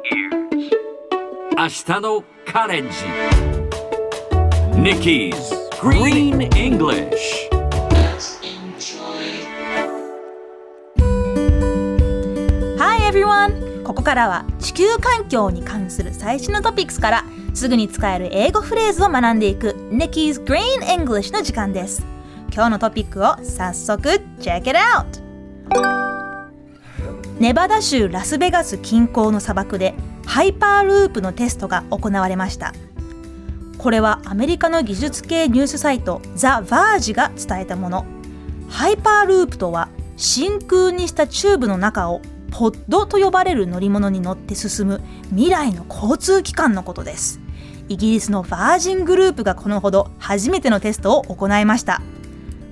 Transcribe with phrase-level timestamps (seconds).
[0.00, 2.90] 明日のカレンジ
[4.76, 5.34] Nikki's
[5.80, 7.48] Green English
[12.78, 13.82] Hi everyone!
[13.82, 22.04] ここからは地球環境に関する最新のトピックスからすぐに使える英語フレーズを学んでいく Nikki's Green English の時間です。
[22.54, 24.08] 今日のトピックを早速
[24.38, 26.17] Check it out!
[27.38, 29.94] ネバダ州ラスベガス近郊の砂漠で
[30.26, 32.74] ハイパーループのテストが行われました。
[33.78, 38.06] これはアメリカの技術系ニュースサイトザ・バージが伝えたもの。
[38.68, 47.38] ハイパーループとは真空にしたチューブの中をポッドと呼ばれる乗り物に乗って進む未来の交通機関のことです。
[47.88, 52.02] イギリスのバージングループがこのほど初めてのテストを行いました。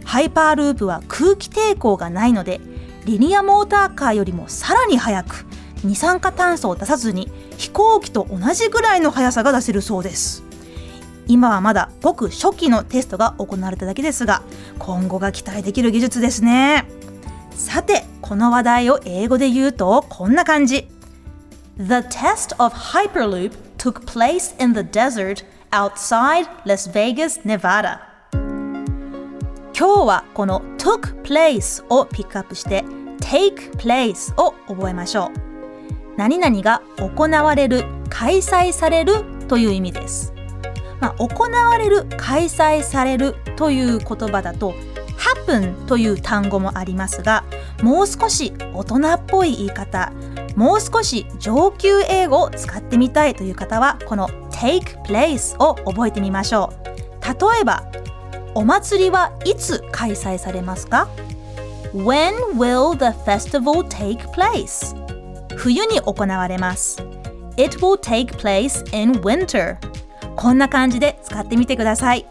[0.04, 2.60] ハイパーループは空気抵抗がないので、
[3.06, 5.46] リニアモーターカーよりもさらに速く、
[5.84, 10.42] 二酸化炭素を出さずに飛行機と同じぐらいの速さが出せるそうです。
[11.28, 14.42] 今はまだごく初期のテストが行われただけですが
[14.78, 16.84] 今後が期待できる技術ですね。
[17.52, 20.88] さてこの話題を英語で言うとこんな感じ。
[21.76, 28.15] The test of Hyperloop took place in the desert outside Las Vegas, Nevada.
[29.78, 32.82] 今日はこの took place をピックアップして
[33.20, 35.30] take place を覚えましょう。
[36.16, 40.32] 何々が行われる開催されるという意味です。
[40.98, 44.72] まあ、行われる開催されるという言葉だと
[45.46, 47.44] happen という単語もありますが
[47.82, 50.10] もう少し大人っぽい言い方
[50.56, 56.86] もう少し上級英語を使ってみたいという方はこの take place を覚えてみましょう。
[57.26, 57.82] 例えば
[58.56, 61.10] お祭りはいつ開催されますか
[61.92, 64.96] When will the festival take place?
[65.56, 67.02] 冬に行われます
[67.58, 69.76] It will take place in winter
[70.36, 72.26] こんな感じで使ってみてください。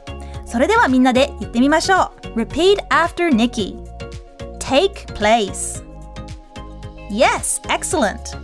[0.47, 2.39] それではみんなで言ってみましょう。
[2.39, 3.77] Repeat after Nikki.
[4.57, 5.83] Take place.
[7.11, 8.35] Yes, excellent.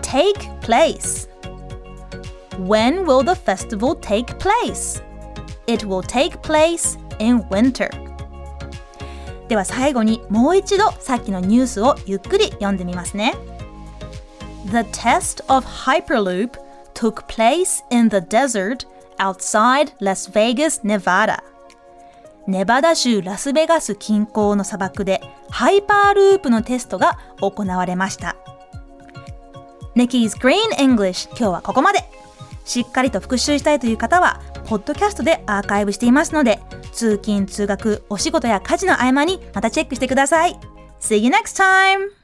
[0.00, 1.28] Take place.
[2.58, 5.02] When will the festival take place?
[5.70, 7.88] It will take place in winter.
[9.46, 13.34] では最後にもう一度さっきのニュースをゆっくり読んでみますね。
[14.66, 16.58] The test of Hyperloop
[16.94, 18.88] took place in the desert
[19.18, 21.38] outside Las Vegas, Nevada.
[22.48, 25.20] ネバダ州ラスベガス近郊の砂漠で
[25.50, 28.34] ハイパーループのテストが行われました。
[29.94, 32.00] Nikki's Green English 今日はここまで。
[32.64, 36.60] しっかりと復習したいという方は、ポッドキャストでアーカイブしていますので、
[36.92, 40.56] 通勤・通学、お仕事や家事の合間にまたチェックしてください。
[41.00, 42.19] See you next time!